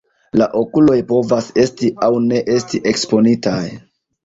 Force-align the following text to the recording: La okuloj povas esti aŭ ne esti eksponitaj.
La 0.41 0.45
okuloj 0.61 0.95
povas 1.11 1.51
esti 1.65 1.91
aŭ 2.07 2.11
ne 2.25 2.41
esti 2.57 2.83
eksponitaj. 2.95 3.63